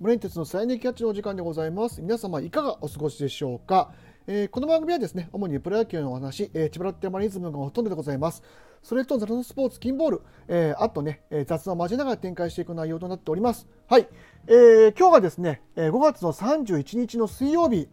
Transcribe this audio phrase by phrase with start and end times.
[0.00, 2.00] プレンテスの最年キャッチのお時間でございます。
[2.00, 3.90] 皆様いかがお過ごしでしょうか、
[4.28, 8.44] えー、この番組はですね主にプロ野球のお話、えー、千葉ロッテマリズムがほとんどでございます。
[8.80, 13.66] それとザラのスポーツ金ボール、えー、あとね、えー、雑談を交えながら展開していく内容となっております。
[13.88, 14.06] はい、
[14.46, 17.88] えー、今日がですね5月の31日の水曜日。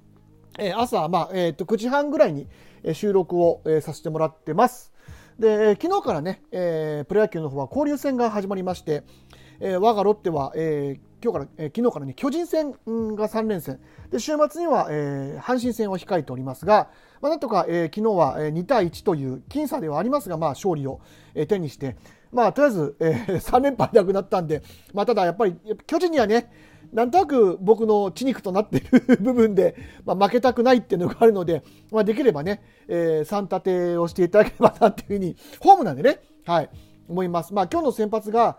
[0.59, 2.47] え朝、まあえー、と9時半ぐらいに
[2.93, 4.93] 収録を、えさせてもらってます。
[5.39, 9.03] で昨日からね、えー、プロ野球の方は交流戦が始まりまして、
[9.59, 13.79] えー、我がロッテは、えー、今日から、えー、昨日からね巨人戦が3連戦
[14.11, 16.89] で週末には、えー、阪神戦を控えておりますが、
[17.21, 21.01] まあ、なんとか、えー、昨日は2対1という僅差ではありますが、まあ、勝利を、
[21.33, 21.95] えー、手にして、
[22.31, 24.61] まあ、とりあえず、えー、 3連敗なくなったんで、
[24.93, 25.55] まあ、ただやっぱり
[25.87, 26.51] 巨人にはね
[26.93, 36.69] なんとなく僕の血肉となっている 部分で、まあ、負けたくないっていうのがあるので、まあ、できればね、えー、3立てをしていただければなっていうふうに、ホームなんでね、はい、
[37.09, 37.53] 思います。
[37.53, 38.57] まあ、今日の先発が、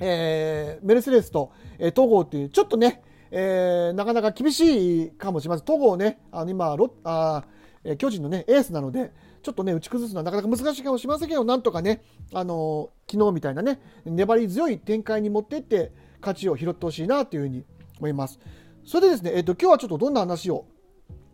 [0.00, 5.64] えー、メルセデスと、えー、戸郷っていう、ちょっとね、えー、なかなか厳しいかもしれません。
[5.64, 7.44] 戸郷ね、あの今ロあ、
[7.84, 17.64] えー、巨人のね、エースなので、ちょっとね、打ち崩すのはなかなか難しいかもしれませんけど、なんとかね、あのー、昨日みたいなね、粘り強い展開に持っていって、価値を拾ってほしいなというふうに
[17.98, 18.40] 思います。
[18.84, 20.66] それでですね、えっ、と、今日はちょっとどんな話を、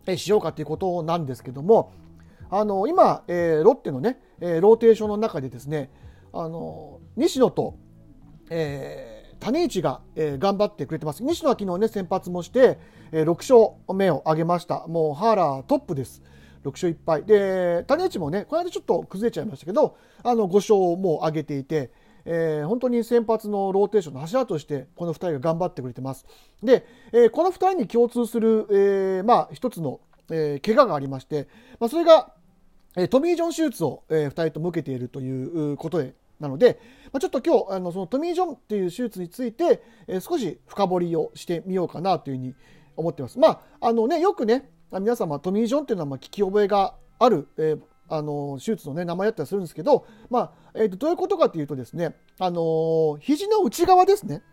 [0.07, 1.93] えしようかということなんですけども、
[2.49, 5.89] あの、今、えー、ロッテのね、えー、ローテーションの中でですね、
[6.31, 7.77] あの、西野と、
[8.49, 11.23] えー、種市が、えー、頑張ってくれてます。
[11.23, 12.79] 西野は昨日ね、先発もして、
[13.11, 14.85] えー、6勝目を挙げました。
[14.87, 16.21] もう、ハーラートップです。
[16.63, 17.23] 6勝1敗。
[17.23, 21.91] で、種市もね、この間ちょっと崩れちゃいましたけど、あの、5勝をもう挙げていて、
[22.25, 26.25] えー、本当に先発のローテーションの柱としてこの2人が頑張ってくれてます。
[26.61, 30.01] で、えー、この2人に共通する、えー、まあ一つの、
[30.31, 31.47] えー、怪我がありまして、
[31.79, 32.33] まあ、それが、
[32.97, 36.79] えー、トミー・ジョン手術を、えー、2人とも受けているということでなので、
[37.11, 42.55] まあ、ちょっと今日あのそのトミー・ジョンっていう手術について、えー、少し深掘りをしてみようかなというふうに
[42.95, 43.39] 思ってます。
[43.39, 54.43] まああのね、よくね皆様トミー・ジョンっていうのはまあ聞き覚えがある、えー、あの手術の、ね、名前だったりするんですけど、まあえーと、どういうことかというとですね、あの肘の内側ですね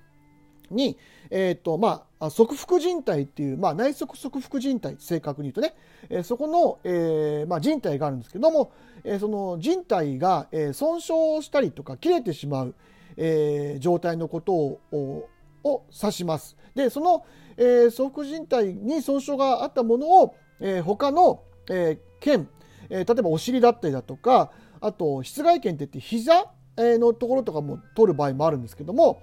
[0.70, 0.99] に、
[1.34, 5.75] えーとまあ、側腹靭帯っていう、まあ、内側側腹靭帯正確に言うとね、
[6.10, 8.70] えー、そこの、えーまあ、靭帯があるんですけども、
[9.03, 12.75] えー、その靭帯が、えー、損傷したりとか切れてしまう、
[13.16, 15.28] えー、状態のことを
[15.65, 16.56] を指します。
[16.75, 17.25] でその、
[17.56, 22.49] えー、側腹靭帯に損傷があったものを、えー、他の、えー、腱
[22.93, 24.50] えー、例えばお尻だったりだとか
[24.81, 29.22] あと室外腱っていって膝のところとかも取る場合もあるんですけども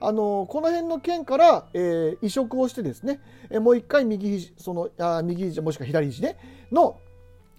[0.00, 3.20] あのこの辺の腱から、えー、移植をしてですね、
[3.50, 6.38] え、もう一回右肘そのあ右肘もしくは左肘ね
[6.70, 6.98] の、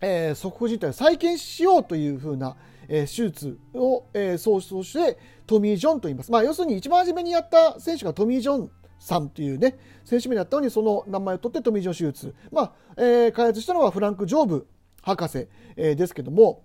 [0.01, 2.55] えー、側腹自体を再建しようというふうな、
[2.87, 6.31] えー、手術を、えー、総称してトミー・ジョンと言います。
[6.31, 14.67] まあ、要するに一番初めにやった選手がトミー・ジョンさんというね選手名だったのにその名前を取ってトミー・ジョン手術、まあえー、開発したのはフランク・ジョーブ
[15.01, 16.63] 博士、えー、ですけども、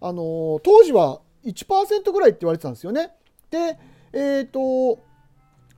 [0.00, 3.10] あのー、当時は1%ぐらいって言われてたんですよね。
[3.50, 3.78] で、
[4.12, 5.02] えっ、ー、と、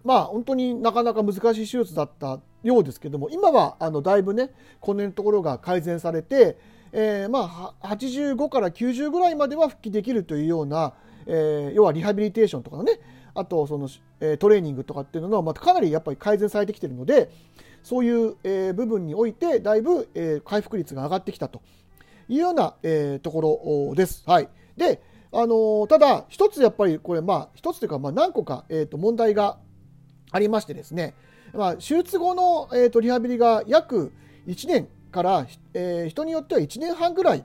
[0.04, 6.58] まあ本当になかなか難しい手術だったようですけども、今はあのだいぶね、この辺のところが改善されて、
[6.92, 10.94] えー、まあ85から90ぐらいまでは復帰できるというような、
[11.26, 13.00] えー、要はリハビリテーションとかのね、
[13.34, 13.88] あとその、
[14.38, 17.30] トレーニングとかっていうのは、まあ、かなりやっぱり改善されてきてるので、
[17.82, 18.36] そういう、
[18.74, 20.08] 部分においてだいぶ、
[20.44, 21.62] 回復率が上がってきたと
[22.28, 22.74] いうような、
[23.22, 24.22] ところです。
[24.26, 24.48] はい。
[24.76, 25.02] で、
[25.32, 29.58] あの、ただ、一つやっぱりこれ、まあ、一つというか、まあ、何個か、え、と問題が
[30.32, 31.14] ありましてですね、
[31.54, 34.12] まあ、手術後の、えー、とリハビリが約
[34.46, 37.44] 1年から、えー、人によっては1年半ぐらい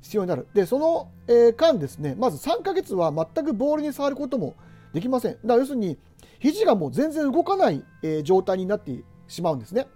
[0.00, 0.46] 必要になる。
[0.54, 4.54] で、その、えー、間ですね、まず3ヶ月は全くボールに触ることも
[4.92, 5.32] できません。
[5.32, 5.98] だから要するに、
[6.38, 8.92] 肘がもう全然動かない、えー、状態になって
[9.28, 9.86] しまうんですね。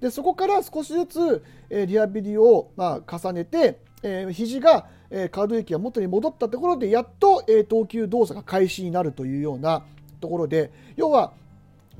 [0.00, 9.84] でそこから少しずつ、えリハビリを、まあ、重ねて、えー、肘が、えー、可動域が元に戻ったところでやっと、えー、投球動作が開始になるというような
[10.20, 11.32] ところで要は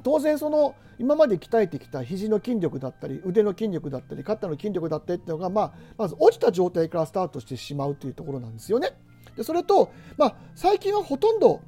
[0.03, 8.91] 当然その今まで鍛えてきた肘の筋力だったり腕の筋力だったり肩の筋力だったりっていうのが、まあ、まず落ちた状態からスタートしてしまうというところなんですよね。
[9.37, 11.61] でそれと、まあ、最近はほとんど、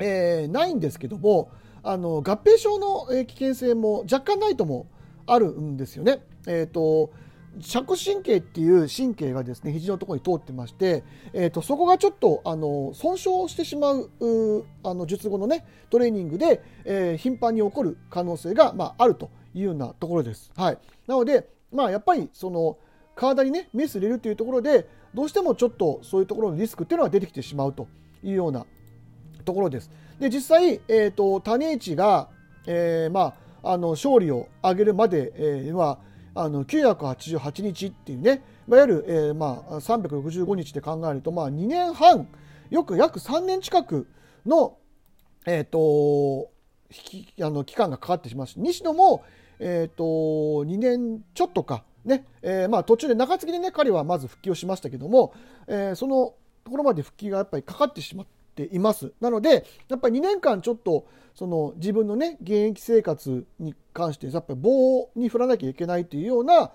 [0.00, 1.50] え、ないんですけども
[1.82, 4.86] あの合併症の危険性も若干ないとも
[5.26, 6.20] あるんですよね。
[6.46, 7.10] えーと、
[7.60, 14.10] 尺神経っていう神経がですね肘のところに通ってまして、えーと、そこがちょっとあの損傷してしまう
[14.82, 20.50] あの術後のねトレーニングで、えー、頻繁に起こる可能性が、まあ、あるというようなところです。
[20.56, 22.78] はい、なので、まあ、やっぱりその
[23.14, 27.86] 体にねメス入れるというところでどうしてもちょっとそういうところのリスクっていうのが出てきてしまうと
[28.22, 28.64] いうような
[29.44, 29.90] ところです。
[30.18, 32.30] で実際、えーと、種市が、
[32.66, 35.98] えー、まああの勝利を挙げるまで、えー、は
[36.34, 42.28] あの988日っていうね、いわゆる、えーまあ、365日で考えると、まあ、2年半
[42.70, 44.08] よく約3年近く
[44.46, 44.78] の,、
[45.46, 46.50] えーと、
[47.44, 49.24] あの期間がかかってしまうし西野も、
[49.58, 50.04] えーと、
[50.64, 55.34] 2年ちょっとか、ねえーまあ、途中で中継ぎで、ね、彼はまず復帰をしましたけども、
[55.66, 59.12] えー、そのところまで復帰がやっぱりかかってしまってています。
[59.20, 66.72] なのでやっぱり2年間ちょっとその自分のね現役生活に関してやっぱり棒に振らなきゃいけないというような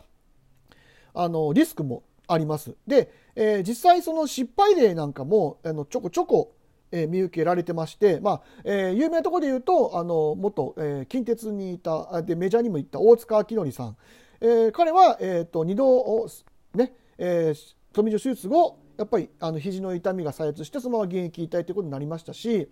[1.13, 2.75] あのリスクもあります。
[2.85, 6.53] で、えー、実際その失敗例なんかもあのちょこちょこ
[6.91, 13.97] えー、見受けられてまして、まあえー、有名なところで言うとあの元、えー、近鉄にいたでメジャーにも行った大塚明則さん、
[14.41, 16.29] えー、彼は、えーと、2度、
[16.75, 22.69] ねえー、トミー・ジョ手術後やっぱりあの肘の痛みが再発してそのまま現役引退ということになりましたし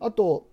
[0.00, 0.48] あと,、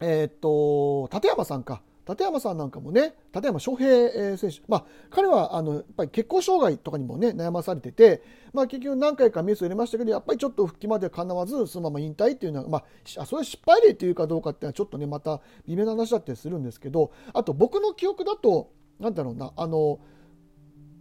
[0.00, 1.82] えーと立山さんか。
[2.08, 8.22] 立山さんなんかもね、立山翔平選手、まあ、彼はあのやっぱり血行障害とかにもね、悩まされてて、
[8.52, 12.84] まあ、結局何回かミスを入れましたけど、やっぱりちょっと復帰までかなわず、そのまま引退っていうのは、ま
[13.18, 18.70] あ、それ失敗例というかどうかっていうのは、ちょっとね、また微妙な話だったりするんですけど、あと僕の記憶だと、
[19.00, 19.98] なんだろうな、あの、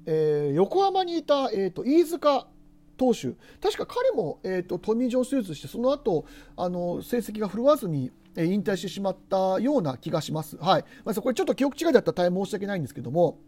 [0.08, 2.48] えー、横浜にいた、えーと、飯塚
[2.98, 6.26] 投手、確か彼も、えーと、トミー・ジョン手術して、その後
[6.56, 10.58] あの成績が振るわずに、引退してしまったような気がします。
[10.58, 10.86] はい。
[11.06, 13.40] まあ、これちょっと記憶違いだったら大変申し訳ないんですけども、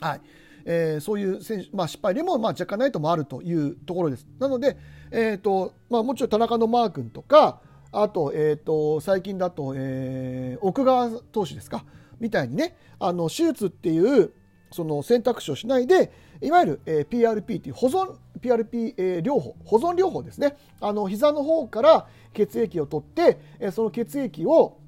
[0.00, 0.20] はい。
[0.64, 4.26] えー、そういう選手、まあ、失敗でもまあ若干ないともあるというところです。
[4.38, 4.76] なので、
[5.10, 7.60] えーとまあ、もちろん田中のマー君とか、
[7.90, 11.84] あと,、えーと、最近だと、えー、奥川投手ですか、
[12.20, 14.32] みたいにね、あの手術っていう
[14.70, 16.12] その選択肢をしないで、
[16.42, 24.78] いわゆる、えー、PRP という保存 PRP、えー、療法保存療法ですねあの膝の方から血液を取って、えー、その血液を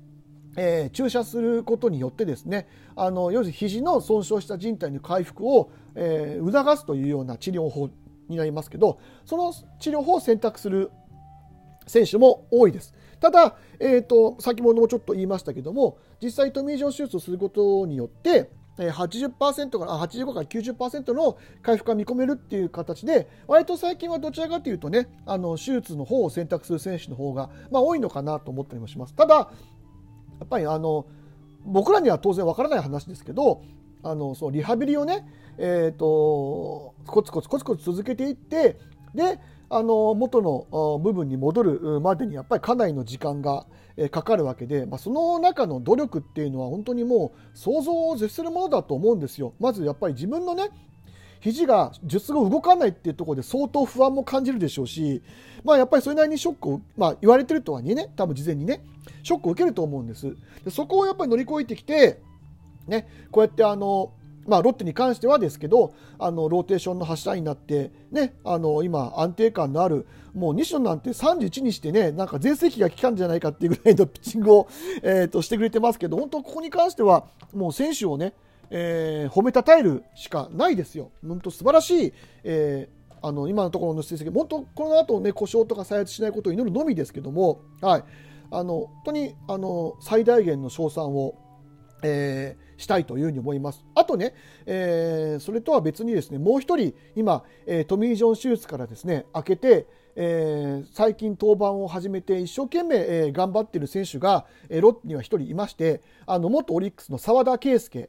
[0.56, 2.66] えー、注射することによってですね
[2.96, 7.88] あの要するに肘の損傷した靭帯の回復を、えー、促すというような治療法
[8.28, 10.90] になりますけどその治療法を選択する
[11.86, 12.94] 選手も多いです。
[13.20, 18.50] ただ、えーと、先ほどもちょっと言いましたけども実際トミー・ジョン手術をすることによって
[18.88, 29.14] 80%から85から90%の回復が見込めるっていう形で割と最近はどちらかというとねあの手術の方を選択する選手の方が、まあ、多いのかなと思ったりもします。
[29.14, 29.48] ただや
[30.44, 31.06] っぱりあの
[31.64, 33.62] 僕らには当然わからない話ですけど
[34.02, 35.26] あのそうリハビリをね、
[35.58, 38.78] えーと、コツコツコツコツ続けていって
[39.14, 39.38] で
[39.72, 43.66] あの元の部分に戻るまでにやっぱりかなりの時間が
[44.10, 49.54] かかるわけで、まあ、その中の努力っていうのは本当にもう想像を絶するものだと思うんですよ。
[49.60, 50.70] まずやっぱり自分のね
[51.40, 55.22] 肘が術後動かないっていうところで相当不安も感じるでしょうし、
[55.64, 58.84] まあ、やっぱりそれなりにショックを、まあ、言われてるとはいえね多分事前にね
[59.22, 62.20] ショックを受けると思うんですでそこをやっぱり乗り越えてきて、
[62.86, 64.12] ね、こうやってあの
[64.50, 74.68] まあ、ロッテに関してはですけどあのローテーションの柱になって、ね、あの今、安定感のあるもう西野なんて31にしてねなんか全盛期が来たんじゃないかっていうぐらいのピッチングを、
[75.02, 78.34] えー、としてくれてますけど本当、ここに関してはもう選手をね、
[78.70, 81.10] えー、褒めたたえるしかないですよ。
[81.26, 88.04] 本当素晴らしい、えー、あの今のところの成績、本当、この後ね故障とか再発しないことを祈るのみですけども、はい、
[88.50, 91.34] あの本当にあの最大限の称賛を、
[92.02, 93.84] えーしたいというふうに思います。
[93.94, 94.34] あとね、
[94.66, 108.08] えー、それとは別にですね、もう一人、今、えー、トミー・ジョン手術からですね、明けて、えー、最近登板を始めて一生懸命、えー、頑張っている選手が、えー、ロッテには一人いまして、あの元オリックスの澤田圭佑、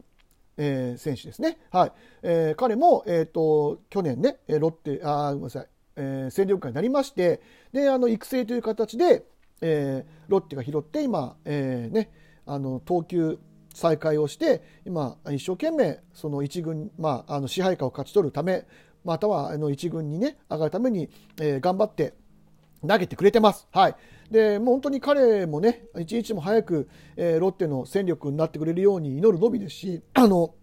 [0.57, 1.59] えー、選手ですね。
[1.69, 1.91] はい。
[2.23, 5.67] えー、彼も、えっ、ー、と、去年ね、ロッテ、あ、ごめんなさい、
[5.97, 9.25] えー、戦力外になりまして、で、あの、育成という形で、
[9.61, 12.11] えー、ロッテが拾って、今、えー、ね、
[12.45, 13.39] あの、投球、
[13.73, 18.65] 再開をして今一生懸命その一軍、まあ、あの支配下を勝ち取るため
[19.03, 21.09] またはあの一軍にね上がるために、
[21.39, 22.13] えー、頑張って
[22.87, 23.67] 投げてくれてます。
[23.71, 23.95] はい。
[24.31, 30.55] で、もう本当に彼もね、一日も早く、えー、ロッテの戦力になってくれるように祈るのみですし、あの、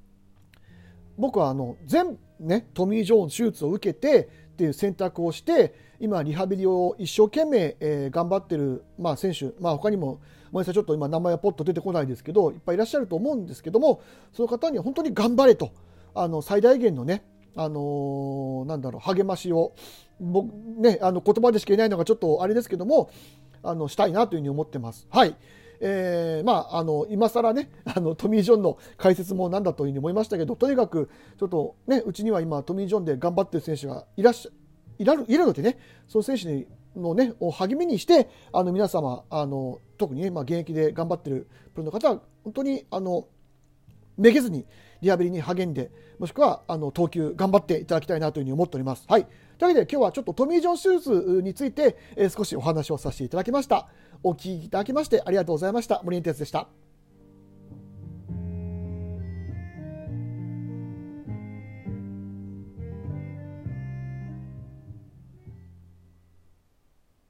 [1.16, 10.20] 僕はあの、全、ね、トミー・ジョーン手術を受けてっていう選択をして、今、リハビリを一生懸命、えー、頑張ってる、まあ、選手、まあ、他にも、
[10.52, 14.00] ごめんなさい、ちょっと今名前はポッと出てこないですけど、いっぱいいらっしゃると思うんですけども、
[14.32, 15.72] その方には本当に頑張れと、
[16.14, 17.24] あの最大限のね、
[17.56, 19.74] あのー、なんだろう、励ましを、
[20.20, 23.10] 僕ね、あの言葉でしか言えないのがちょっとあれですけども、
[23.62, 25.06] あのしたいなというふうに思ってます。
[25.10, 25.36] はい。
[25.80, 34.50] えー、まあ、あの今更ね あのトミー・ジョンの解説もなんだというふうに思いましたけどとにかくちょっとねうちには今トミー・ジョンで頑張ってる選手がいらっしゃ
[34.98, 35.78] いらいるのでね
[36.08, 36.66] その選手
[36.98, 43.28] のねを励みにしてあの皆様あの特にね、まあ、現役で頑張ってるプロの方は本当にあの
[44.16, 44.66] めげずに
[45.00, 49.04] リハビリに励んでもしくはあの投球頑張っていただきたいなというふうに思っております。
[49.08, 49.26] はい、
[49.56, 53.88] というわけで今日はちょっとトミー・ジョン手術について、えー、少しお話をさせていただきました。
[54.24, 56.00] お聞きいただきましてありがとうございました。
[56.02, 56.87] 森エンテツでした。